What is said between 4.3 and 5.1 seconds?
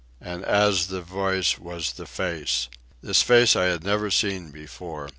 before.